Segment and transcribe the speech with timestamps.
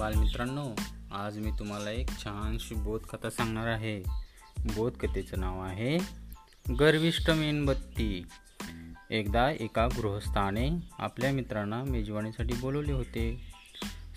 [0.00, 0.68] बालमित्रांनो
[1.12, 4.02] आज मी तुम्हाला एक छानशी बोधकथा सांगणार आहे.
[4.58, 5.98] बोधकथेचं नाव आहे
[6.80, 8.26] गर्विष्ट मेणबत्ती.
[9.10, 13.40] एकदा एका गृहस्थाने आपल्या मित्रांना मेजवानीसाठी बोलवले होते.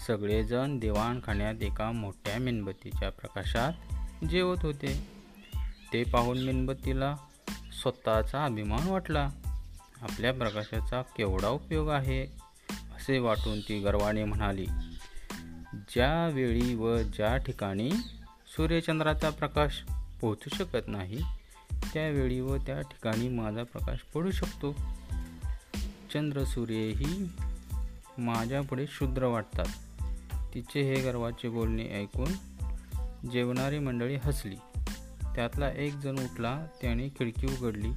[0.07, 3.73] सगळेजण दिवाणखान्यात एका मोठ्या मेणबत्तीच्या प्रकाशात
[4.25, 5.07] जेवत होते.
[5.93, 7.15] ते पाहून मेणबत्तीला
[7.81, 9.29] स्वतःचा अभिमान वाटला.
[10.01, 12.23] आपल्या प्रकाशाचा केवढा उपयोग आहे
[12.69, 14.65] असे वाटून ती गर्वाने म्हणाली.
[15.73, 17.91] ज्या वेळी व ज्या ठिकाणी
[18.47, 19.83] सूर्यचंद्राचा प्रकाश
[20.21, 21.17] पोहोचू शकत नाही
[21.93, 24.75] त्यावेळी व त्या ठिकाणी माझा प्रकाश पडू शकतो.
[26.13, 27.29] चंद्र सूर्यही
[28.17, 29.65] माझ्यापुढे शुद्र वाटतात.
[30.53, 32.31] तिचे हे गर्वाचे बोलणे ऐकून
[33.29, 34.55] जेवणारी मंडळी हसली.
[35.35, 37.91] त्यातला एक जण उठला त्याने खिडकी उघडली.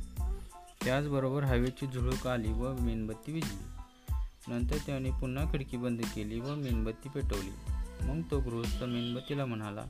[0.84, 3.75] त्याचबरोबर हवेची झुळूक आली व मेणबत्ती विजली.
[4.48, 7.72] नंतर त्याने पुन्हा खिडकी बंद केली व मेणबत्ती पेटवली.
[8.06, 9.84] मग तो गृहस्थ मेणबत्तीला म्हणाला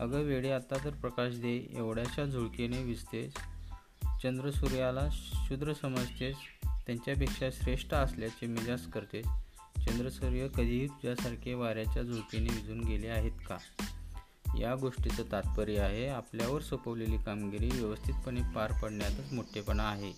[0.00, 3.34] अगं वेळे आता तर प्रकाश दे एवढ्याशा झुळकीने विजतेस.
[4.22, 6.36] चंद्र सूर्याला शूद्र समजतेस.
[6.86, 9.26] त्यांच्यापेक्षा श्रेष्ठ असल्याचे मिजाज करतेस.
[9.86, 13.56] चंद्रसूर्य कधीही तुझ्यासारखे वाऱ्याच्या झुळकीने विजून गेले आहेत का?
[14.58, 20.12] या गोष्टीचं तात्पर्य आहे आपल्यावर सोपवलेली कामगिरी व्यवस्थितपणे पार पडण्यातच मोठेपणा आहे.